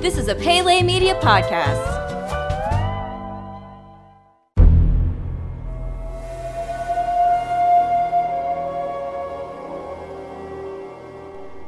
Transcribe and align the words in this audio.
This 0.00 0.16
is 0.16 0.28
a 0.28 0.34
Pele 0.34 0.82
Media 0.82 1.14
podcast. 1.16 1.76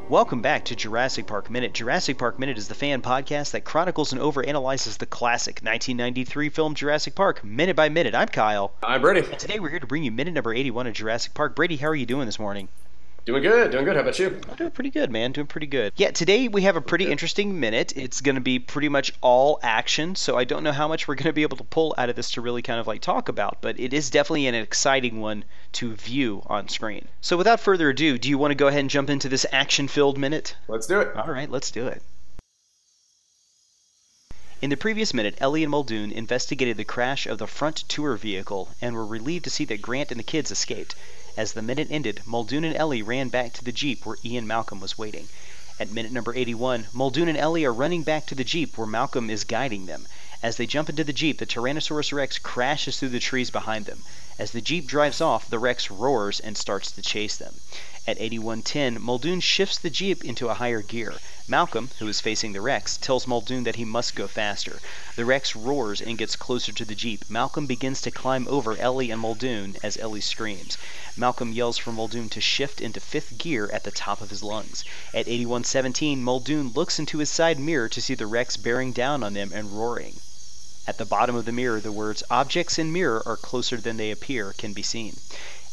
Welcome 0.09 0.41
back 0.41 0.65
to 0.65 0.75
Jurassic 0.75 1.27
Park 1.27 1.51
Minute. 1.51 1.75
Jurassic 1.75 2.17
Park 2.17 2.39
Minute 2.39 2.57
is 2.57 2.69
the 2.69 2.75
fan 2.75 3.03
podcast 3.03 3.51
that 3.51 3.67
chronicles 3.67 4.15
and 4.15 4.23
overanalyzes 4.23 4.97
the 4.97 5.05
classic 5.05 5.57
1993 5.57 6.49
film 6.49 6.75
Jurassic 6.75 7.15
Park 7.15 7.45
minute 7.45 7.77
by 7.77 7.91
minute. 7.91 8.15
I'm 8.15 8.29
Kyle. 8.29 8.73
I'm 8.83 9.03
Brady. 9.03 9.29
And 9.31 9.39
today 9.39 9.61
we're 9.61 9.69
here 9.69 9.81
to 9.81 9.87
bring 9.87 10.05
you 10.05 10.11
minute 10.11 10.33
number 10.33 10.55
81 10.55 10.87
of 10.87 10.95
Jurassic 10.95 11.35
Park. 11.35 11.55
Brady, 11.55 11.77
how 11.77 11.89
are 11.89 11.95
you 11.95 12.07
doing 12.07 12.25
this 12.25 12.39
morning? 12.39 12.69
Doing 13.25 13.45
good, 13.45 13.71
doing 13.71 13.85
good. 13.85 13.95
How 13.95 14.03
about 14.03 14.19
you? 14.19 14.41
I'm 14.51 14.57
doing 14.57 14.73
pretty 14.73 14.91
good, 14.91 15.13
man. 15.13 15.31
Doing 15.31 15.47
pretty 15.47 15.69
good. 15.69 15.93
Yeah, 15.95 16.11
today 16.11 16.49
we 16.49 16.63
have 16.63 16.75
a 16.75 16.81
pretty 16.81 17.09
interesting 17.09 17.61
minute. 17.61 17.93
It's 17.95 18.21
going 18.21 18.35
to 18.35 18.41
be 18.41 18.59
pretty 18.59 18.89
much 18.89 19.13
all 19.21 19.61
action, 19.63 20.17
so 20.17 20.37
I 20.37 20.43
don't 20.43 20.65
know 20.65 20.73
how 20.73 20.89
much 20.89 21.07
we're 21.07 21.15
going 21.15 21.27
to 21.27 21.33
be 21.33 21.43
able 21.43 21.57
to 21.59 21.65
pull 21.65 21.95
out 21.97 22.11
of 22.11 22.17
this 22.17 22.33
to 22.33 22.41
really 22.41 22.63
kind 22.63 22.81
of 22.81 22.89
like 22.89 23.01
talk 23.01 23.29
about, 23.29 23.59
but 23.61 23.79
it 23.79 23.93
is 23.95 24.11
definitely 24.11 24.49
an 24.49 24.57
exciting 24.57 25.21
one 25.21 25.45
to 25.75 25.95
view 25.95 26.43
on 26.47 26.67
screen. 26.67 27.07
So 27.21 27.37
without 27.37 27.61
further 27.61 27.91
ado, 27.91 28.19
do 28.19 28.29
you 28.29 28.39
want 28.39 28.51
to 28.51 28.57
go 28.57 28.67
ahead 28.67 28.81
and 28.81 28.91
jump 28.91 29.09
into 29.09 29.29
this 29.29 29.47
action-filled 29.53 30.19
minute? 30.19 30.57
Let's 30.67 30.89
do 30.89 30.99
it. 30.99 31.15
All 31.17 31.33
right, 31.33 31.49
let's 31.49 31.71
do 31.71 31.87
it. 31.87 32.03
In 34.61 34.71
the 34.71 34.77
previous 34.77 35.15
minute, 35.15 35.37
Ellie 35.41 35.63
and 35.63 35.71
Muldoon 35.71 36.11
investigated 36.11 36.77
the 36.77 36.85
crash 36.85 37.27
of 37.27 37.39
the 37.39 37.47
front 37.47 37.89
tour 37.89 38.17
vehicle 38.17 38.69
and 38.81 38.97
were 38.97 39.07
relieved 39.07 39.45
to 39.45 39.51
see 39.51 39.65
that 39.67 39.81
Grant 39.81 40.11
and 40.11 40.19
the 40.19 40.25
kids 40.25 40.51
escaped. 40.51 40.97
As 41.35 41.55
the 41.55 41.63
minute 41.63 41.89
ended, 41.91 42.21
Muldoon 42.27 42.63
and 42.63 42.77
Ellie 42.77 43.01
ran 43.01 43.31
back 43.31 43.55
to 43.55 43.65
the 43.65 43.73
Jeep 43.73 44.05
where 44.05 44.19
Ian 44.23 44.47
Malcolm 44.47 44.81
was 44.81 44.99
waiting. 44.99 45.31
At 45.81 45.91
minute 45.91 46.13
number 46.13 46.35
81, 46.35 46.89
Muldoon 46.93 47.27
and 47.27 47.39
Ellie 47.39 47.65
are 47.65 47.73
running 47.73 48.03
back 48.03 48.27
to 48.27 48.35
the 48.35 48.45
Jeep 48.45 48.77
where 48.77 48.87
Malcolm 48.87 49.31
is 49.31 49.43
guiding 49.43 49.87
them. 49.87 50.07
As 50.43 50.59
they 50.59 50.67
jump 50.67 50.91
into 50.91 51.05
the 51.05 51.13
Jeep, 51.15 51.39
the 51.39 51.47
Tyrannosaurus 51.47 52.13
Rex 52.13 52.39
crashes 52.39 52.99
through 52.99 53.09
the 53.09 53.19
trees 53.19 53.51
behind 53.51 53.87
them. 53.87 54.05
As 54.39 54.51
the 54.51 54.61
Jeep 54.61 54.87
drives 54.87 55.23
off, 55.23 55.49
the 55.49 55.59
Rex 55.59 55.91
roars 55.91 56.39
and 56.39 56.55
starts 56.55 56.93
to 56.93 57.01
chase 57.01 57.37
them. 57.37 57.61
At 58.07 58.21
8110, 58.21 59.01
Muldoon 59.01 59.41
shifts 59.41 59.79
the 59.79 59.89
Jeep 59.89 60.23
into 60.25 60.51
a 60.51 60.55
higher 60.55 60.83
gear. 60.83 61.15
Malcolm, 61.49 61.91
who 61.99 62.07
is 62.07 62.21
facing 62.21 62.53
the 62.53 62.61
Rex, 62.61 62.97
tells 62.97 63.27
Muldoon 63.27 63.65
that 63.65 63.75
he 63.75 63.85
must 63.85 64.15
go 64.15 64.29
faster. 64.29 64.81
The 65.17 65.25
Rex 65.25 65.57
roars 65.57 66.01
and 66.01 66.17
gets 66.17 66.37
closer 66.37 66.71
to 66.71 66.85
the 66.85 66.95
Jeep. 66.95 67.25
Malcolm 67.29 67.67
begins 67.67 68.01
to 68.03 68.13
climb 68.13 68.47
over 68.49 68.77
Ellie 68.77 69.11
and 69.11 69.21
Muldoon 69.21 69.77
as 69.83 69.97
Ellie 69.97 70.21
screams. 70.21 70.79
Malcolm 71.17 71.53
yells 71.53 71.79
for 71.79 71.91
Muldoon 71.91 72.29
to 72.29 72.41
shift 72.41 72.81
into 72.81 73.01
fifth 73.01 73.39
gear 73.39 73.69
at 73.73 73.83
the 73.83 73.91
top 73.91 74.21
of 74.21 74.31
his 74.31 74.45
lungs. 74.45 74.85
At 75.13 75.27
8117, 75.27 76.23
Muldoon 76.23 76.69
looks 76.75 77.01
into 77.01 77.19
his 77.19 77.29
side 77.29 77.59
mirror 77.59 77.89
to 77.89 78.01
see 78.01 78.15
the 78.15 78.29
Rex 78.29 78.57
bearing 78.57 78.93
down 78.93 79.25
on 79.25 79.33
them 79.33 79.51
and 79.53 79.77
roaring. 79.77 80.21
At 80.87 80.99
the 80.99 81.05
bottom 81.05 81.35
of 81.35 81.45
the 81.45 81.51
mirror, 81.51 81.81
the 81.81 81.91
words 81.91 82.23
"Objects 82.31 82.79
in 82.79 82.93
mirror 82.93 83.21
are 83.27 83.37
closer 83.37 83.81
than 83.81 83.97
they 83.97 84.13
appear" 84.13 84.53
can 84.53 84.75
be 84.75 84.85
seen. 84.85 85.19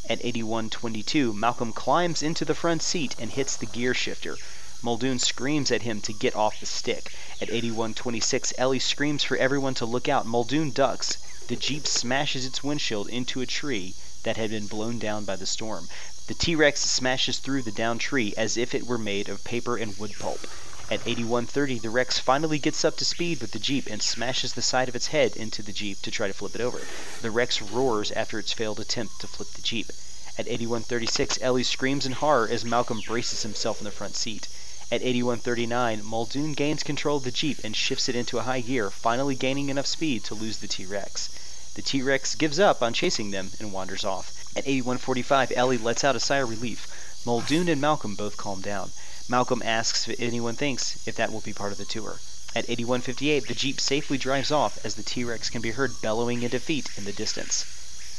At 0.04 0.17
8122, 0.26 1.31
Malcolm 1.31 1.73
climbs 1.73 2.23
into 2.23 2.44
the 2.44 2.56
front 2.56 2.81
seat 2.81 3.16
and 3.20 3.30
hits 3.31 3.56
the 3.56 3.67
gear 3.67 3.94
shifter. 3.94 4.39
Muldoon 4.82 5.20
screams 5.20 5.72
at 5.72 5.82
him 5.82 6.00
to 6.00 6.14
get 6.14 6.34
off 6.36 6.62
the 6.62 6.66
stick. 6.66 7.12
At 7.42 7.50
8126, 7.50 8.54
Ellie 8.58 8.80
screams 8.80 9.26
for 9.26 9.36
everyone 9.36 9.74
to 9.74 9.86
look 9.86 10.08
out. 10.08 10.26
Muldoon 10.26 10.72
ducks. 10.72 11.18
The 11.48 11.58
Jeep 11.58 11.86
smashes 11.86 12.46
its 12.46 12.64
windshield 12.64 13.10
into 13.10 13.42
a 13.42 13.46
tree 13.46 13.98
that 14.24 14.38
had 14.38 14.52
been 14.52 14.68
blown 14.68 14.98
down 14.98 15.26
by 15.26 15.36
the 15.36 15.46
storm. 15.46 15.90
The 16.28 16.34
T 16.34 16.56
Rex 16.56 16.80
smashes 16.80 17.40
through 17.40 17.64
the 17.64 17.74
downed 17.74 18.00
tree 18.00 18.34
as 18.38 18.56
if 18.56 18.74
it 18.74 18.88
were 18.88 18.98
made 18.98 19.28
of 19.28 19.44
paper 19.44 19.76
and 19.76 19.98
wood 19.98 20.18
pulp. 20.18 20.48
At 20.90 21.02
8130, 21.06 21.80
the 21.80 21.90
Rex 21.90 22.18
finally 22.18 22.58
gets 22.58 22.86
up 22.86 22.96
to 22.98 23.06
speed 23.06 23.42
with 23.42 23.52
the 23.52 23.60
Jeep 23.60 23.90
and 23.92 24.02
smashes 24.02 24.54
the 24.54 24.62
side 24.62 24.88
of 24.88 24.96
its 24.96 25.08
head 25.08 25.36
into 25.36 25.62
the 25.62 25.74
Jeep 25.74 26.02
to 26.04 26.10
try 26.12 26.28
to 26.28 26.34
flip 26.34 26.56
it 26.56 26.62
over. 26.62 26.88
The 27.20 27.32
Rex 27.32 27.62
roars 27.62 28.12
after 28.12 28.40
its 28.40 28.54
failed 28.54 28.80
attempt 28.80 29.20
to 29.20 29.28
flip 29.28 29.52
the 29.56 29.62
Jeep. 29.62 29.92
At 30.38 30.48
8136, 30.48 31.38
Ellie 31.42 31.64
screams 31.64 32.06
in 32.06 32.14
horror 32.14 32.48
as 32.50 32.64
Malcolm 32.64 33.02
braces 33.02 33.44
himself 33.44 33.82
in 33.82 33.84
the 33.84 33.92
front 33.92 34.16
seat. 34.16 34.48
At 34.92 35.04
8139, 35.04 36.04
Muldoon 36.04 36.54
gains 36.54 36.82
control 36.82 37.17
of 37.17 37.23
the 37.23 37.30
Jeep 37.30 37.60
and 37.64 37.76
shifts 37.76 38.10
it 38.10 38.16
into 38.16 38.39
a 38.39 38.42
high 38.42 38.61
gear, 38.61 38.89
finally 38.89 39.36
gaining 39.36 39.70
enough 39.70 39.86
speed 39.86 40.23
to 40.23 40.33
lose 40.33 40.58
the 40.58 40.67
T-Rex. 40.67 41.30
The 41.76 41.83
T-Rex 41.83 42.33
gives 42.33 42.60
up 42.60 42.82
on 42.82 42.95
chasing 42.95 43.30
them 43.30 43.52
and 43.60 43.72
wanders 43.72 44.04
off. 44.04 44.33
At 44.55 44.67
8145, 44.67 45.52
Ellie 45.55 45.77
lets 45.77 46.04
out 46.04 46.16
a 46.16 46.20
sigh 46.20 46.38
of 46.38 46.50
relief. 46.50 46.88
Muldoon 47.23 47.70
and 47.70 47.80
Malcolm 47.80 48.16
both 48.16 48.38
calm 48.38 48.61
down. 48.61 48.92
Malcolm 49.27 49.61
asks 49.64 50.08
if 50.08 50.20
anyone 50.20 50.55
thinks 50.55 50.98
if 51.06 51.16
that 51.17 51.32
will 51.32 51.42
be 51.42 51.54
part 51.54 51.71
of 51.71 51.77
the 51.77 51.86
tour. 51.86 52.20
At 52.56 52.67
8158, 52.67 53.48
the 53.48 53.54
Jeep 53.54 53.80
safely 53.80 54.17
drives 54.17 54.50
off 54.50 54.83
as 54.83 54.95
the 54.95 55.04
T-Rex 55.04 55.52
can 55.52 55.61
be 55.61 55.70
heard 55.70 56.02
bellowing 56.02 56.42
in 56.42 56.50
defeat 56.50 56.89
in 56.98 57.06
the 57.06 57.14
distance. 57.14 57.64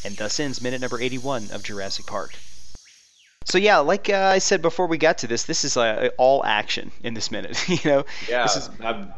And 0.04 0.16
thus 0.16 0.38
ends 0.38 0.60
minute 0.60 0.80
number 0.80 1.00
81 1.00 1.50
of 1.50 1.64
Jurassic 1.64 2.06
Park. 2.06 2.36
So 3.46 3.56
yeah, 3.56 3.78
like 3.78 4.10
uh, 4.10 4.16
I 4.16 4.38
said 4.38 4.60
before 4.60 4.86
we 4.86 4.98
got 4.98 5.18
to 5.18 5.26
this, 5.26 5.44
this 5.44 5.64
is 5.64 5.76
uh, 5.76 6.10
all 6.18 6.44
action 6.44 6.92
in 7.02 7.14
this 7.14 7.30
minute. 7.30 7.68
you 7.68 7.78
know, 7.84 8.04
Yeah, 8.28 8.42
this 8.42 8.56
is 8.56 8.70
I'm 8.80 9.12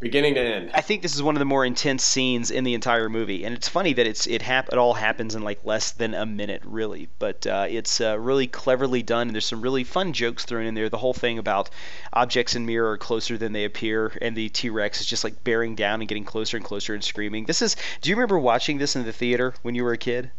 beginning 0.00 0.34
to 0.34 0.40
end. 0.40 0.70
I 0.74 0.80
think 0.80 1.02
this 1.02 1.14
is 1.14 1.22
one 1.22 1.36
of 1.36 1.38
the 1.38 1.44
more 1.44 1.64
intense 1.64 2.02
scenes 2.02 2.50
in 2.50 2.64
the 2.64 2.74
entire 2.74 3.08
movie, 3.08 3.44
and 3.44 3.54
it's 3.54 3.68
funny 3.68 3.92
that 3.92 4.08
it's 4.08 4.26
it 4.26 4.42
hap- 4.42 4.70
it 4.72 4.78
all 4.78 4.94
happens 4.94 5.36
in 5.36 5.42
like 5.42 5.64
less 5.64 5.92
than 5.92 6.14
a 6.14 6.26
minute, 6.26 6.62
really. 6.64 7.10
But 7.20 7.46
uh, 7.46 7.66
it's 7.70 8.00
uh, 8.00 8.18
really 8.18 8.48
cleverly 8.48 9.04
done, 9.04 9.28
and 9.28 9.34
there's 9.34 9.46
some 9.46 9.62
really 9.62 9.84
fun 9.84 10.14
jokes 10.14 10.44
thrown 10.44 10.66
in 10.66 10.74
there. 10.74 10.88
The 10.88 10.98
whole 10.98 11.14
thing 11.14 11.38
about 11.38 11.70
objects 12.12 12.56
in 12.56 12.66
mirror 12.66 12.90
are 12.90 12.98
closer 12.98 13.38
than 13.38 13.52
they 13.52 13.64
appear, 13.64 14.12
and 14.20 14.36
the 14.36 14.48
T-Rex 14.48 15.00
is 15.00 15.06
just 15.06 15.22
like 15.22 15.44
bearing 15.44 15.76
down 15.76 16.00
and 16.00 16.08
getting 16.08 16.24
closer 16.24 16.56
and 16.56 16.66
closer 16.66 16.92
and 16.92 17.04
screaming. 17.04 17.44
This 17.44 17.62
is. 17.62 17.76
Do 18.00 18.10
you 18.10 18.16
remember 18.16 18.38
watching 18.38 18.78
this 18.78 18.96
in 18.96 19.04
the 19.04 19.12
theater 19.12 19.54
when 19.62 19.76
you 19.76 19.84
were 19.84 19.92
a 19.92 19.98
kid? 19.98 20.32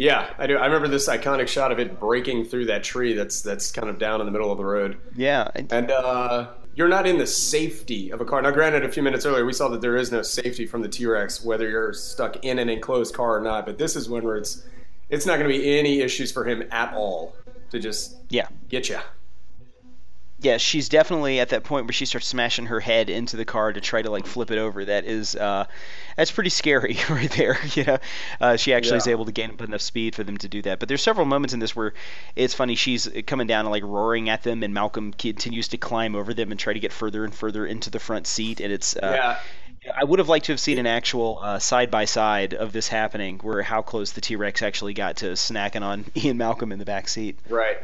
Yeah, 0.00 0.32
I 0.38 0.46
do. 0.46 0.56
I 0.56 0.64
remember 0.64 0.88
this 0.88 1.10
iconic 1.10 1.46
shot 1.46 1.72
of 1.72 1.78
it 1.78 2.00
breaking 2.00 2.46
through 2.46 2.64
that 2.66 2.82
tree 2.82 3.12
that's 3.12 3.42
that's 3.42 3.70
kind 3.70 3.90
of 3.90 3.98
down 3.98 4.20
in 4.20 4.26
the 4.26 4.32
middle 4.32 4.50
of 4.50 4.56
the 4.56 4.64
road. 4.64 4.96
Yeah. 5.14 5.50
and- 5.54 5.90
uh, 5.90 6.48
you're 6.74 6.88
not 6.88 7.06
in 7.06 7.18
the 7.18 7.26
safety 7.26 8.10
of 8.10 8.22
a 8.22 8.24
car. 8.24 8.40
Now, 8.40 8.52
granted, 8.52 8.82
a 8.84 8.88
few 8.88 9.02
minutes 9.02 9.26
earlier 9.26 9.44
we 9.44 9.52
saw 9.52 9.68
that 9.68 9.82
there 9.82 9.96
is 9.96 10.10
no 10.10 10.22
safety 10.22 10.66
from 10.66 10.80
the 10.80 10.88
T-Rex, 10.88 11.44
whether 11.44 11.68
you're 11.68 11.92
stuck 11.92 12.42
in 12.42 12.58
an 12.58 12.70
enclosed 12.70 13.12
car 13.12 13.36
or 13.36 13.40
not. 13.42 13.66
But 13.66 13.76
this 13.76 13.94
is 13.94 14.08
one 14.08 14.24
where 14.24 14.36
it's 14.36 14.64
it's 15.10 15.26
not 15.26 15.38
going 15.38 15.50
to 15.50 15.58
be 15.58 15.78
any 15.78 16.00
issues 16.00 16.32
for 16.32 16.46
him 16.46 16.62
at 16.70 16.94
all 16.94 17.36
to 17.70 17.78
just 17.78 18.16
yeah. 18.30 18.46
get 18.70 18.88
you. 18.88 19.00
Yeah, 20.42 20.56
she's 20.56 20.88
definitely 20.88 21.38
at 21.38 21.50
that 21.50 21.64
point 21.64 21.84
where 21.86 21.92
she 21.92 22.06
starts 22.06 22.26
smashing 22.26 22.66
her 22.66 22.80
head 22.80 23.10
into 23.10 23.36
the 23.36 23.44
car 23.44 23.72
to 23.72 23.80
try 23.80 24.00
to 24.00 24.10
like 24.10 24.26
flip 24.26 24.50
it 24.50 24.56
over. 24.56 24.86
That 24.86 25.04
is, 25.04 25.36
uh, 25.36 25.66
that's 26.16 26.30
pretty 26.30 26.50
scary 26.50 26.98
right 27.10 27.30
there. 27.30 27.58
You 27.74 27.84
know, 27.84 27.98
uh, 28.40 28.56
she 28.56 28.74
actually 28.74 28.96
is 28.96 29.06
able 29.06 29.26
to 29.26 29.32
gain 29.32 29.50
up 29.50 29.60
enough 29.60 29.80
speed 29.80 30.14
for 30.14 30.24
them 30.24 30.38
to 30.38 30.48
do 30.48 30.60
that. 30.62 30.80
But 30.80 30.88
there's 30.88 31.02
several 31.02 31.26
moments 31.26 31.54
in 31.54 31.60
this 31.60 31.76
where 31.76 31.92
it's 32.34 32.54
funny. 32.54 32.74
She's 32.74 33.08
coming 33.26 33.46
down 33.46 33.66
and 33.66 33.70
like 33.70 33.84
roaring 33.84 34.28
at 34.28 34.42
them, 34.42 34.62
and 34.62 34.74
Malcolm 34.74 35.12
continues 35.12 35.68
to 35.68 35.76
climb 35.78 36.16
over 36.16 36.34
them 36.34 36.50
and 36.50 36.58
try 36.58 36.72
to 36.72 36.80
get 36.80 36.92
further 36.92 37.24
and 37.24 37.34
further 37.34 37.66
into 37.66 37.90
the 37.90 38.00
front 38.00 38.26
seat. 38.26 38.60
And 38.60 38.72
it's, 38.72 38.96
uh, 38.96 39.38
yeah, 39.84 39.92
I 39.96 40.04
would 40.04 40.18
have 40.18 40.28
liked 40.28 40.46
to 40.46 40.52
have 40.52 40.60
seen 40.60 40.78
an 40.78 40.86
actual 40.86 41.42
side 41.60 41.90
by 41.90 42.06
side 42.06 42.54
of 42.54 42.72
this 42.72 42.88
happening, 42.88 43.38
where 43.38 43.62
how 43.62 43.82
close 43.82 44.12
the 44.12 44.20
T 44.20 44.36
Rex 44.36 44.62
actually 44.62 44.94
got 44.94 45.18
to 45.18 45.26
snacking 45.32 45.82
on 45.82 46.06
Ian 46.16 46.38
Malcolm 46.38 46.72
in 46.72 46.78
the 46.78 46.84
back 46.84 47.08
seat. 47.08 47.38
Right. 47.48 47.78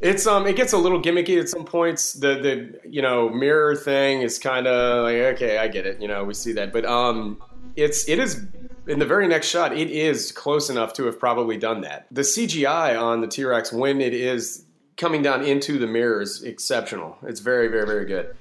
It's 0.00 0.26
um 0.26 0.46
it 0.46 0.56
gets 0.56 0.72
a 0.72 0.78
little 0.78 1.00
gimmicky 1.00 1.38
at 1.38 1.48
some 1.48 1.64
points. 1.64 2.14
The 2.14 2.34
the 2.34 2.80
you 2.88 3.02
know 3.02 3.28
mirror 3.28 3.76
thing 3.76 4.22
is 4.22 4.38
kind 4.38 4.66
of 4.66 5.04
like 5.04 5.16
okay, 5.34 5.58
I 5.58 5.68
get 5.68 5.86
it. 5.86 6.00
You 6.00 6.08
know, 6.08 6.24
we 6.24 6.34
see 6.34 6.52
that, 6.52 6.72
but 6.72 6.84
um 6.86 7.42
it's 7.76 8.08
it 8.08 8.18
is 8.18 8.46
in 8.86 8.98
the 8.98 9.06
very 9.06 9.28
next 9.28 9.48
shot. 9.48 9.76
It 9.76 9.90
is 9.90 10.32
close 10.32 10.70
enough 10.70 10.94
to 10.94 11.04
have 11.04 11.18
probably 11.18 11.58
done 11.58 11.82
that. 11.82 12.06
The 12.10 12.22
CGI 12.22 13.00
on 13.00 13.20
the 13.20 13.26
T 13.26 13.44
Rex 13.44 13.72
when 13.72 14.00
it 14.00 14.14
is 14.14 14.64
coming 14.96 15.22
down 15.22 15.44
into 15.44 15.78
the 15.78 15.86
mirror 15.86 16.22
is 16.22 16.42
exceptional. 16.42 17.18
It's 17.22 17.40
very 17.40 17.68
very 17.68 17.86
very 17.86 18.06
good. 18.06 18.34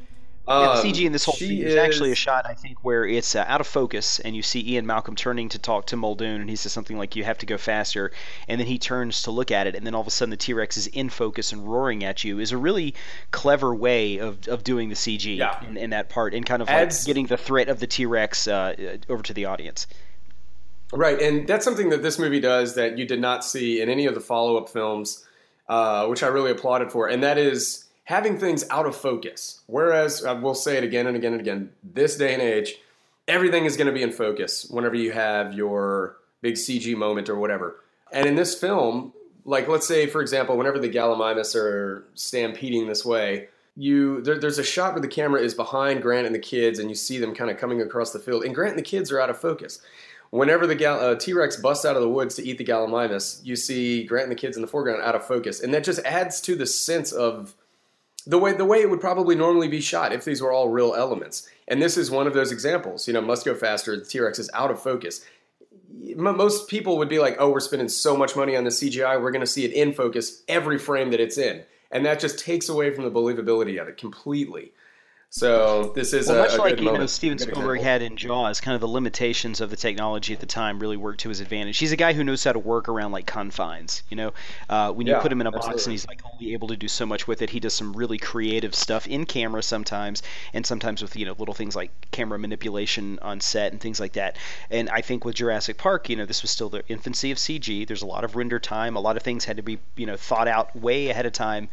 Yeah, 0.49 0.71
Um, 0.71 0.77
the 0.77 0.81
CG 0.91 1.05
in 1.05 1.11
this 1.11 1.25
whole 1.25 1.35
thing 1.35 1.59
is 1.59 1.75
actually 1.75 2.11
a 2.11 2.15
shot 2.15 2.45
I 2.49 2.55
think 2.55 2.83
where 2.83 3.05
it's 3.05 3.35
uh, 3.35 3.45
out 3.47 3.61
of 3.61 3.67
focus, 3.67 4.19
and 4.19 4.35
you 4.35 4.41
see 4.41 4.73
Ian 4.73 4.87
Malcolm 4.87 5.15
turning 5.15 5.47
to 5.49 5.59
talk 5.59 5.85
to 5.87 5.95
Muldoon, 5.95 6.41
and 6.41 6.49
he 6.49 6.55
says 6.55 6.71
something 6.71 6.97
like, 6.97 7.15
"You 7.15 7.23
have 7.23 7.37
to 7.37 7.45
go 7.45 7.57
faster," 7.59 8.11
and 8.47 8.59
then 8.59 8.65
he 8.65 8.79
turns 8.79 9.21
to 9.23 9.31
look 9.31 9.51
at 9.51 9.67
it, 9.67 9.75
and 9.75 9.85
then 9.85 9.93
all 9.93 10.01
of 10.01 10.07
a 10.07 10.11
sudden 10.11 10.31
the 10.31 10.37
T 10.37 10.53
Rex 10.53 10.75
is 10.75 10.87
in 10.87 11.09
focus 11.09 11.51
and 11.51 11.71
roaring 11.71 12.03
at 12.03 12.23
you. 12.23 12.39
Is 12.39 12.51
a 12.51 12.57
really 12.57 12.95
clever 13.29 13.75
way 13.75 14.17
of, 14.17 14.47
of 14.47 14.63
doing 14.63 14.89
the 14.89 14.95
CG 14.95 15.37
Yeah. 15.37 15.63
in, 15.67 15.77
in 15.77 15.89
that 15.91 16.09
part, 16.09 16.33
and 16.33 16.43
kind 16.45 16.63
of 16.63 16.67
Adds- 16.69 17.01
like 17.01 17.05
getting 17.05 17.27
the 17.27 17.37
threat 17.37 17.69
of 17.69 17.79
the 17.79 17.87
T 17.87 18.07
Rex 18.07 18.47
uh, 18.47 18.73
uh, 18.79 18.97
over 19.13 19.21
to 19.21 19.33
the 19.33 19.45
audience. 19.45 19.85
Right, 20.91 21.21
and 21.21 21.45
that's 21.47 21.63
something 21.63 21.89
that 21.89 22.01
this 22.01 22.17
movie 22.17 22.39
does 22.39 22.73
that 22.73 22.97
you 22.97 23.05
did 23.05 23.21
not 23.21 23.45
see 23.45 23.79
in 23.81 23.89
any 23.89 24.07
of 24.07 24.15
the 24.15 24.19
follow-up 24.21 24.67
films, 24.69 25.23
uh, 25.67 26.07
which 26.07 26.23
I 26.23 26.27
really 26.27 26.49
applauded 26.49 26.91
for, 26.91 27.07
and 27.07 27.21
that 27.21 27.37
is 27.37 27.85
having 28.09 28.39
things 28.39 28.65
out 28.71 28.87
of 28.87 28.95
focus. 28.95 29.61
Whereas 29.67 30.25
I 30.25 30.33
will 30.33 30.55
say 30.55 30.77
it 30.77 30.83
again 30.83 31.05
and 31.05 31.15
again 31.15 31.33
and 31.33 31.41
again, 31.41 31.69
this 31.83 32.17
day 32.17 32.33
and 32.33 32.41
age, 32.41 32.77
everything 33.27 33.65
is 33.65 33.77
going 33.77 33.85
to 33.85 33.93
be 33.93 34.01
in 34.01 34.11
focus 34.11 34.65
whenever 34.67 34.95
you 34.95 35.11
have 35.11 35.53
your 35.53 36.17
big 36.41 36.55
CG 36.55 36.97
moment 36.97 37.29
or 37.29 37.35
whatever. 37.35 37.81
And 38.11 38.25
in 38.25 38.33
this 38.33 38.59
film, 38.59 39.13
like 39.45 39.67
let's 39.67 39.87
say 39.87 40.07
for 40.07 40.21
example, 40.21 40.57
whenever 40.57 40.79
the 40.79 40.89
Gallimimus 40.89 41.55
are 41.55 42.03
stampeding 42.15 42.87
this 42.87 43.05
way, 43.05 43.49
you 43.75 44.21
there, 44.21 44.39
there's 44.39 44.57
a 44.57 44.63
shot 44.63 44.93
where 44.93 45.03
the 45.03 45.07
camera 45.07 45.39
is 45.39 45.53
behind 45.53 46.01
Grant 46.01 46.25
and 46.25 46.33
the 46.33 46.39
kids, 46.39 46.79
and 46.79 46.89
you 46.89 46.95
see 46.95 47.19
them 47.19 47.35
kind 47.35 47.51
of 47.51 47.57
coming 47.57 47.79
across 47.79 48.11
the 48.11 48.17
field, 48.17 48.43
and 48.43 48.55
Grant 48.55 48.71
and 48.71 48.79
the 48.79 48.89
kids 48.89 49.11
are 49.11 49.21
out 49.21 49.29
of 49.29 49.37
focus. 49.37 49.81
Whenever 50.31 50.65
the 50.65 50.75
gal- 50.75 50.99
uh, 50.99 51.15
T-Rex 51.15 51.57
busts 51.57 51.85
out 51.85 51.95
of 51.95 52.01
the 52.01 52.09
woods 52.09 52.35
to 52.35 52.45
eat 52.45 52.57
the 52.57 52.65
Gallimimus, 52.65 53.45
you 53.45 53.55
see 53.55 54.03
Grant 54.03 54.29
and 54.29 54.31
the 54.31 54.39
kids 54.39 54.57
in 54.57 54.61
the 54.61 54.67
foreground 54.67 55.03
out 55.03 55.13
of 55.13 55.27
focus, 55.27 55.61
and 55.61 55.71
that 55.75 55.83
just 55.83 55.99
adds 55.99 56.41
to 56.41 56.55
the 56.55 56.65
sense 56.65 57.11
of 57.11 57.55
the 58.29 58.37
way 58.37 58.53
the 58.53 58.65
way 58.65 58.79
it 58.79 58.89
would 58.89 59.01
probably 59.01 59.35
normally 59.35 59.67
be 59.67 59.81
shot 59.81 60.13
if 60.13 60.23
these 60.23 60.39
were 60.39 60.51
all 60.51 60.69
real 60.69 60.93
elements. 60.95 61.49
And 61.67 61.81
this 61.81 61.97
is 61.97 62.11
one 62.11 62.27
of 62.27 62.35
those 62.35 62.51
examples. 62.51 63.07
You 63.07 63.13
know, 63.15 63.21
must 63.21 63.43
go 63.43 63.55
faster. 63.55 63.97
The 63.97 64.05
T-Rex 64.05 64.37
is 64.37 64.51
out 64.53 64.69
of 64.69 64.81
focus. 64.81 65.25
Most 66.15 66.69
people 66.69 66.99
would 66.99 67.09
be 67.09 67.17
like, 67.17 67.37
"Oh, 67.39 67.49
we're 67.49 67.59
spending 67.59 67.89
so 67.89 68.15
much 68.15 68.35
money 68.35 68.55
on 68.55 68.63
the 68.63 68.69
CGI. 68.69 69.19
We're 69.19 69.31
going 69.31 69.41
to 69.41 69.47
see 69.47 69.65
it 69.65 69.73
in 69.73 69.93
focus 69.93 70.43
every 70.47 70.77
frame 70.77 71.09
that 71.09 71.19
it's 71.19 71.39
in," 71.39 71.63
and 71.89 72.05
that 72.05 72.19
just 72.19 72.37
takes 72.37 72.69
away 72.69 72.93
from 72.93 73.03
the 73.03 73.11
believability 73.11 73.81
of 73.81 73.87
it 73.87 73.97
completely. 73.97 74.73
So 75.31 75.91
this 75.95 76.13
is 76.13 76.29
Well, 76.29 76.37
a, 76.37 76.39
much 76.39 76.57
a 76.57 76.57
like 76.57 76.81
you 76.81 76.91
know. 76.91 77.05
Steven 77.05 77.37
Spielberg 77.37 77.81
had 77.81 78.01
in 78.01 78.17
Jaws, 78.17 78.59
kind 78.61 78.73
of 78.75 78.81
the 78.81 78.87
limitations 78.87 79.61
of 79.61 79.69
the 79.69 79.75
technology 79.77 80.33
at 80.33 80.39
the 80.39 80.45
time 80.47 80.79
really 80.79 80.97
worked 80.97 81.19
to 81.21 81.29
his 81.29 81.39
advantage. 81.39 81.77
He's 81.77 81.91
a 81.91 81.95
guy 81.95 82.13
who 82.13 82.23
knows 82.23 82.43
how 82.43 82.53
to 82.53 82.59
work 82.59 82.89
around 82.89 83.11
like 83.11 83.27
confines. 83.27 84.01
You 84.09 84.17
know, 84.17 84.33
uh, 84.69 84.91
when 84.91 85.05
you 85.07 85.13
Yeah, 85.13 85.17
put 85.17 85.31
him 85.31 85.39
in 85.41 85.45
a 85.47 85.51
box 85.51 85.85
absolutely. 85.85 85.85
and 85.85 85.91
he's 85.93 86.07
like 86.07 86.21
only 86.25 86.53
able 86.53 86.67
to 86.69 86.77
do 86.77 86.87
so 86.87 87.05
much 87.05 87.27
with 87.27 87.41
it, 87.43 87.51
he 87.51 87.59
does 87.59 87.75
some 87.75 87.93
really 87.93 88.17
creative 88.17 88.73
stuff 88.73 89.05
in 89.07 89.25
camera 89.27 89.61
sometimes, 89.61 90.23
and 90.53 90.65
sometimes 90.65 91.01
with 91.03 91.15
you 91.15 91.25
know 91.25 91.35
little 91.37 91.53
things 91.53 91.75
like 91.75 91.91
camera 92.11 92.39
manipulation 92.39 93.19
on 93.21 93.39
set 93.39 93.71
and 93.71 93.79
things 93.81 93.99
like 93.99 94.13
that. 94.13 94.35
And 94.71 94.89
I 94.89 95.01
think 95.01 95.25
with 95.25 95.35
Jurassic 95.35 95.77
Park, 95.77 96.09
you 96.09 96.15
know, 96.15 96.25
this 96.25 96.41
was 96.41 96.49
still 96.51 96.69
the 96.69 96.83
infancy 96.87 97.29
of 97.31 97.37
CG. 97.39 97.85
There's 97.85 98.01
a 98.01 98.07
lot 98.07 98.23
of 98.23 98.35
render 98.35 98.59
time. 98.59 98.95
A 98.95 98.99
lot 98.99 99.15
of 99.15 99.21
things 99.23 99.45
had 99.45 99.57
to 99.57 99.63
be 99.63 99.79
you 99.95 100.07
know 100.07 100.17
thought 100.17 100.47
out 100.47 100.75
way 100.75 101.09
ahead 101.09 101.25
of 101.27 101.33
time 101.33 101.69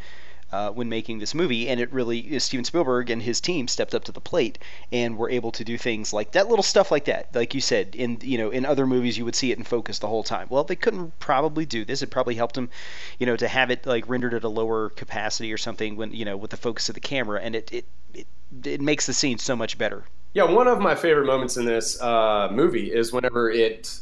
uh, 0.52 0.70
when 0.70 0.88
making 0.88 1.19
this 1.19 1.34
movie, 1.34 1.69
and 1.69 1.81
it 1.81 1.93
really 1.93 2.20
is 2.20 2.44
Steven 2.44 2.64
Spielberg 2.64 3.10
and 3.10 3.20
his 3.20 3.40
team 3.40 3.66
stepped 3.66 3.94
up 3.94 4.04
to 4.04 4.12
the 4.12 4.20
plate 4.20 4.58
and 4.93 5.19
were 5.19 5.28
able 5.28 5.50
to 5.52 5.64
do 5.64 5.76
things 5.76 6.12
like 6.12 6.32
that 6.32 6.48
little 6.48 6.62
stuff 6.62 6.90
like 6.90 7.06
that. 7.06 7.34
Like 7.34 7.54
you 7.54 7.60
said, 7.60 7.94
in 7.94 8.19
you 8.22 8.38
know 8.38 8.50
in 8.50 8.64
other 8.64 8.87
movies 8.87 9.19
you 9.19 9.25
would 9.25 9.34
see 9.34 9.50
it 9.50 9.58
in 9.58 9.64
focus 9.64 9.98
the 9.98 10.06
whole 10.06 10.22
time. 10.22 10.46
Well, 10.48 10.64
they 10.64 10.76
couldn't 10.76 11.19
probably 11.19 11.66
do 11.66 11.84
this. 11.84 12.02
It 12.02 12.10
probably 12.10 12.37
helped 12.37 12.54
them, 12.54 12.70
you 13.19 13.26
know, 13.26 13.37
to 13.37 13.48
have 13.48 13.70
it 13.70 13.87
like 13.87 14.08
rendered 14.08 14.34
at 14.34 14.44
a 14.44 14.48
lower 14.48 14.90
capacity 14.90 15.52
or 15.52 15.58
something 15.58 15.96
when 15.96 16.12
you 16.12 16.25
know 16.25 16.37
with 16.37 16.52
the 16.52 16.56
focus 16.56 16.88
of 16.88 16.94
the 16.94 17.00
camera, 17.00 17.40
and 17.43 17.56
it 17.56 17.72
it 17.72 17.84
it, 18.14 18.26
it 18.64 18.81
makes 18.81 19.06
the 19.06 19.14
scene 19.14 19.38
so 19.38 19.56
much 19.56 19.78
better. 19.78 20.04
Yeah, 20.32 20.44
one 20.44 20.69
of 20.69 20.78
my 20.81 20.94
favorite 20.94 21.26
moments 21.26 21.56
in 21.56 21.64
this 21.64 22.00
uh, 22.00 22.48
movie 22.52 22.93
is 22.93 23.12
whenever 23.12 23.50
it 23.50 24.00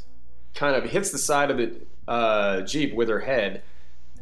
kind 0.55 0.77
of 0.77 0.85
hits 0.85 1.11
the 1.11 1.19
side 1.19 1.51
of 1.51 1.57
the 1.57 1.73
uh, 2.07 2.61
jeep 2.63 2.95
with 2.95 3.09
her 3.09 3.21
head 3.21 3.63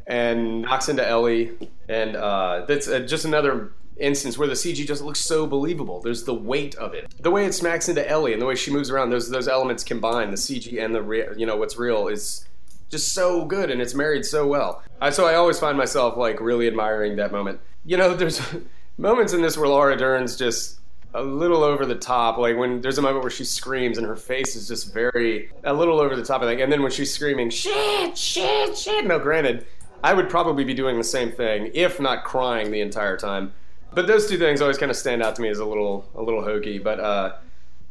and 0.06 0.62
knocks 0.62 0.88
into 0.88 1.06
Ellie, 1.06 1.52
and 1.88 2.16
uh, 2.16 2.64
that's 2.66 2.88
uh, 2.88 3.00
just 3.00 3.24
another 3.24 3.72
instance 3.98 4.38
where 4.38 4.48
the 4.48 4.54
CG 4.54 4.86
just 4.86 5.02
looks 5.02 5.20
so 5.20 5.46
believable. 5.46 6.00
There's 6.00 6.24
the 6.24 6.34
weight 6.34 6.74
of 6.76 6.94
it, 6.94 7.12
the 7.20 7.30
way 7.30 7.46
it 7.46 7.54
smacks 7.54 7.88
into 7.88 8.08
Ellie, 8.08 8.32
and 8.32 8.40
the 8.40 8.46
way 8.46 8.54
she 8.54 8.70
moves 8.70 8.90
around. 8.90 9.10
Those 9.10 9.28
those 9.28 9.48
elements 9.48 9.84
combined, 9.84 10.32
the 10.32 10.36
CG 10.36 10.82
and 10.82 10.94
the 10.94 11.02
rea- 11.02 11.28
you 11.36 11.46
know 11.46 11.56
what's 11.56 11.76
real 11.76 12.08
is 12.08 12.46
just 12.90 13.12
so 13.12 13.44
good, 13.44 13.70
and 13.70 13.80
it's 13.80 13.94
married 13.94 14.24
so 14.24 14.46
well. 14.46 14.82
I, 15.00 15.10
so 15.10 15.26
I 15.26 15.34
always 15.34 15.58
find 15.58 15.78
myself 15.78 16.16
like 16.16 16.40
really 16.40 16.66
admiring 16.66 17.16
that 17.16 17.32
moment. 17.32 17.60
You 17.84 17.96
know, 17.96 18.14
there's 18.14 18.40
moments 18.98 19.32
in 19.32 19.42
this 19.42 19.56
where 19.56 19.68
Laura 19.68 19.96
Dern's 19.96 20.36
just 20.36 20.78
a 21.14 21.22
little 21.22 21.62
over 21.62 21.84
the 21.86 21.94
top. 21.94 22.38
Like 22.38 22.56
when 22.56 22.80
there's 22.80 22.98
a 22.98 23.02
moment 23.02 23.22
where 23.22 23.30
she 23.30 23.44
screams 23.44 23.98
and 23.98 24.06
her 24.06 24.16
face 24.16 24.56
is 24.56 24.68
just 24.68 24.92
very 24.92 25.50
a 25.64 25.72
little 25.72 26.00
over 26.00 26.16
the 26.16 26.24
top. 26.24 26.42
Think, 26.42 26.60
and 26.60 26.72
then 26.72 26.82
when 26.82 26.90
she's 26.90 27.12
screaming 27.12 27.50
shit, 27.50 28.16
shit, 28.16 28.76
shit. 28.76 29.06
No, 29.06 29.18
granted, 29.18 29.66
I 30.02 30.14
would 30.14 30.28
probably 30.28 30.64
be 30.64 30.74
doing 30.74 30.98
the 30.98 31.04
same 31.04 31.30
thing 31.30 31.70
if 31.74 32.00
not 32.00 32.24
crying 32.24 32.70
the 32.70 32.80
entire 32.80 33.16
time. 33.16 33.52
But 33.94 34.06
those 34.06 34.28
two 34.28 34.38
things 34.38 34.62
always 34.62 34.78
kind 34.78 34.90
of 34.90 34.96
stand 34.96 35.22
out 35.22 35.36
to 35.36 35.42
me 35.42 35.48
as 35.48 35.58
a 35.58 35.64
little 35.64 36.08
a 36.14 36.22
little 36.22 36.42
hokey. 36.42 36.78
But 36.78 37.00
uh, 37.00 37.34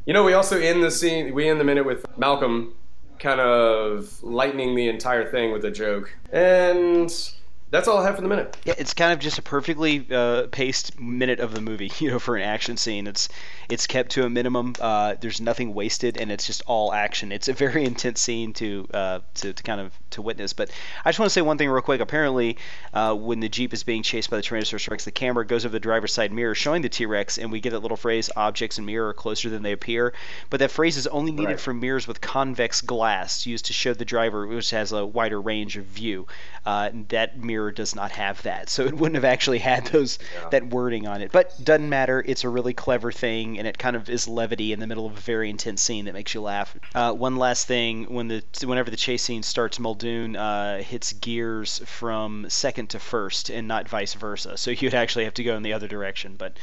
you 0.06 0.14
know, 0.14 0.24
we 0.24 0.34
also 0.34 0.60
end 0.60 0.84
the 0.84 0.92
scene, 0.92 1.34
we 1.34 1.48
end 1.48 1.60
the 1.60 1.64
minute 1.64 1.86
with 1.86 2.06
Malcolm 2.18 2.74
kind 3.20 3.40
of 3.40 4.22
lightening 4.24 4.76
the 4.76 4.90
entire 4.90 5.30
thing 5.30 5.52
with 5.52 5.64
a 5.64 5.70
joke, 5.70 6.12
and 6.32 7.32
that's 7.72 7.88
all 7.88 7.98
I 7.98 8.04
have 8.04 8.16
for 8.16 8.22
the 8.22 8.28
minute. 8.28 8.56
Yeah, 8.66 8.76
it's 8.78 8.94
kind 8.94 9.14
of 9.14 9.20
just 9.20 9.40
a 9.40 9.42
perfectly 9.42 10.06
uh, 10.12 10.48
paced 10.52 11.00
minute 11.00 11.40
of 11.40 11.54
the 11.54 11.62
movie, 11.62 11.92
you 12.00 12.12
know, 12.12 12.20
for 12.20 12.36
an 12.36 12.44
action 12.44 12.78
scene. 12.78 13.08
It's 13.08 13.30
it's 13.70 13.88
kept 13.88 14.12
to 14.12 14.26
a 14.26 14.30
minimum. 14.30 14.76
Uh, 14.80 15.16
there's 15.20 15.40
nothing 15.40 15.74
wasted, 15.74 16.18
and 16.18 16.32
it's 16.32 16.46
just 16.46 16.62
all 16.68 16.92
action. 16.94 17.32
It's 17.32 17.48
a 17.48 17.54
very 17.54 17.86
intense 17.92 18.22
scene 18.22 18.54
to 18.54 18.88
uh, 18.94 19.20
to, 19.36 19.54
to 19.54 19.64
kind 19.64 19.80
of 19.82 19.98
to 20.12 20.22
witness. 20.22 20.52
But 20.54 20.70
I 21.06 21.10
just 21.10 21.20
want 21.20 21.30
to 21.30 21.34
say 21.34 21.42
one 21.42 21.58
thing 21.58 21.70
real 21.70 21.82
quick. 21.82 22.02
Apparently, 22.02 22.58
uh, 22.94 23.16
when 23.16 23.40
the 23.40 23.50
jeep 23.50 23.74
is 23.74 23.84
being 23.84 24.04
chased 24.04 24.30
by 24.30 24.38
the 24.38 24.44
Tyrannosaurus 24.44 24.90
Rex, 24.90 25.06
the 25.06 25.12
camera 25.12 25.46
goes 25.46 25.66
over 25.66 25.72
the 25.72 25.80
driver's 25.80 26.14
side 26.14 26.32
mirror, 26.34 26.54
showing 26.54 26.82
the 26.82 26.90
T-Rex, 26.90 27.38
and 27.38 27.52
we 27.52 27.62
get 27.62 27.70
that 27.70 27.80
little 27.80 27.98
phrase: 27.98 28.30
"Objects 28.36 28.78
in 28.78 28.86
mirror 28.86 29.10
are 29.10 29.14
closer 29.14 29.50
than 29.50 29.64
they 29.64 29.72
appear." 29.72 30.14
But 30.50 30.60
that 30.60 30.72
phrase 30.72 30.98
is 30.98 31.08
only 31.08 31.32
needed 31.32 31.52
Right. 31.52 31.60
for 31.60 31.74
mirrors 31.74 32.08
with 32.08 32.20
convex 32.20 32.82
glass, 32.82 33.46
used 33.46 33.66
to 33.66 33.74
show 33.74 33.94
the 33.94 34.06
driver, 34.06 34.46
which 34.46 34.72
has 34.72 34.92
a 34.92 35.06
wider 35.06 35.40
range 35.40 35.78
of 35.78 35.86
view. 35.86 36.28
Uh, 36.66 36.90
that 37.10 37.40
mirror 37.40 37.61
does 37.70 37.94
not 37.94 38.12
have 38.12 38.42
that, 38.44 38.70
so 38.70 38.84
it 38.86 38.94
wouldn't 38.96 39.16
have 39.16 39.26
actually 39.26 39.60
had 39.60 39.86
those 39.88 40.18
Yeah. 40.34 40.50
that 40.50 40.68
wording 40.68 41.06
on 41.08 41.22
it. 41.22 41.32
But 41.32 41.54
doesn't 41.64 41.90
matter. 41.90 42.24
It's 42.26 42.44
a 42.44 42.50
really 42.50 42.74
clever 42.74 43.12
thing, 43.12 43.60
and 43.60 43.68
it 43.68 43.78
kind 43.78 43.96
of 43.96 44.10
is 44.10 44.28
levity 44.28 44.74
in 44.74 44.80
the 44.80 44.88
middle 44.88 45.06
of 45.06 45.18
a 45.18 45.20
very 45.22 45.50
intense 45.50 45.82
scene 45.82 46.06
that 46.06 46.14
makes 46.14 46.34
you 46.34 46.42
laugh. 46.42 46.74
Uh, 46.96 47.12
one 47.14 47.36
last 47.36 47.68
thing: 47.68 48.06
when 48.06 48.30
the 48.30 48.44
whenever 48.66 48.90
the 48.90 48.98
chase 48.98 49.22
scene 49.24 49.44
starts, 49.44 49.80
Muldoon 49.80 50.36
uh, 50.36 50.82
hits 50.82 51.14
gears 51.14 51.80
from 51.86 52.50
second 52.50 52.90
to 52.92 53.00
first, 53.00 53.50
and 53.50 53.68
not 53.68 53.88
vice 53.90 54.14
versa. 54.14 54.58
So 54.58 54.72
you'd 54.72 54.94
actually 54.96 55.26
have 55.26 55.34
to 55.36 55.44
go 55.44 55.56
in 55.58 55.64
the 55.64 55.74
other 55.74 55.88
direction. 55.90 56.36
But 56.38 56.58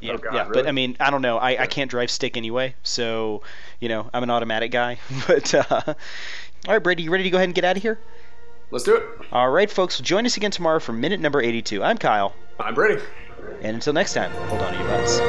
yeah, 0.00 0.12
Oh, 0.12 0.18
God, 0.18 0.34
yeah. 0.34 0.48
But? 0.52 0.66
I 0.66 0.72
mean, 0.72 0.96
I 1.00 1.10
don't 1.10 1.22
know. 1.22 1.38
I, 1.38 1.62
I 1.62 1.66
can't 1.66 1.90
drive 1.90 2.10
stick 2.10 2.36
anyway, 2.36 2.74
so 2.82 3.42
you 3.80 3.88
know 3.88 4.10
I'm 4.12 4.22
an 4.22 4.30
automatic 4.30 4.70
guy. 4.70 4.98
but 5.26 5.54
uh, 5.54 5.64
all 5.86 5.94
right, 6.74 6.82
Brady, 6.82 7.04
you 7.04 7.10
ready 7.10 7.24
to 7.24 7.30
go 7.30 7.38
ahead 7.38 7.48
and 7.48 7.54
get 7.54 7.64
out 7.64 7.76
of 7.76 7.82
here? 7.82 7.98
Let's 8.70 8.84
do 8.84 8.96
it. 8.96 9.04
All 9.32 9.50
right, 9.50 9.70
folks. 9.70 10.00
Join 10.00 10.26
us 10.26 10.36
again 10.36 10.50
tomorrow 10.50 10.80
for 10.80 10.92
minute 10.92 11.20
number 11.20 11.40
82. 11.40 11.82
I'm 11.82 11.98
Kyle. 11.98 12.34
I'm 12.58 12.74
Brady. 12.74 13.02
And 13.62 13.76
until 13.76 13.92
next 13.92 14.14
time, 14.14 14.30
hold 14.48 14.62
on 14.62 14.72
to 14.72 14.78
your 14.78 14.88
butts. 14.88 15.20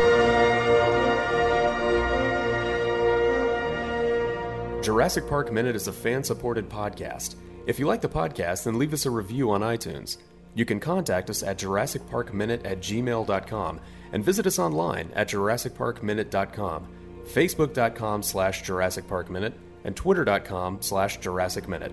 Jurassic 4.85 5.27
Park 5.27 5.51
Minute 5.51 5.75
is 5.75 5.87
a 5.87 5.91
fan 5.93 6.23
supported 6.23 6.69
podcast. 6.69 7.35
If 7.65 7.79
you 7.79 7.87
like 7.87 8.01
the 8.01 8.09
podcast, 8.09 8.65
then 8.65 8.77
leave 8.77 8.93
us 8.93 9.07
a 9.07 9.09
review 9.09 9.49
on 9.51 9.61
iTunes. 9.61 10.17
You 10.53 10.63
can 10.63 10.79
contact 10.79 11.29
us 11.29 11.41
at 11.41 11.57
JurassicParkMinute 11.57 12.65
at 12.65 12.79
gmail.com 12.79 13.79
and 14.13 14.23
visit 14.23 14.45
us 14.45 14.59
online 14.59 15.11
at 15.15 15.27
JurassicParkMinute.com, 15.27 16.87
Facebook.com 17.25 18.23
slash 18.23 18.61
Jurassic 18.61 19.07
Park 19.07 19.29
Minute, 19.31 19.55
and 19.83 19.95
Twitter.com 19.95 20.81
slash 20.81 21.17
Jurassic 21.17 21.67
Minute. 21.67 21.91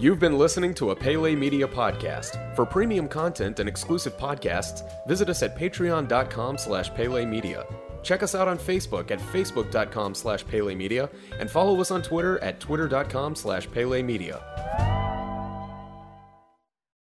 You've 0.00 0.18
been 0.18 0.38
listening 0.38 0.72
to 0.76 0.92
a 0.92 0.96
Pele 0.96 1.36
Media 1.36 1.68
podcast. 1.68 2.56
For 2.56 2.64
premium 2.64 3.06
content 3.06 3.60
and 3.60 3.68
exclusive 3.68 4.16
podcasts, 4.16 4.82
visit 5.06 5.28
us 5.28 5.42
at 5.42 5.54
patreon.com 5.54 6.56
slash 6.56 6.88
Pele 6.94 7.26
Media. 7.26 7.66
Check 8.02 8.22
us 8.22 8.34
out 8.34 8.48
on 8.48 8.58
Facebook 8.58 9.10
at 9.10 9.18
facebook.com 9.18 10.14
slash 10.14 10.46
Pele 10.46 10.74
Media 10.74 11.10
and 11.38 11.50
follow 11.50 11.78
us 11.82 11.90
on 11.90 12.00
Twitter 12.00 12.42
at 12.42 12.60
twitter.com 12.60 13.36
slash 13.36 13.70
Pele 13.70 14.02
Media. 14.02 14.89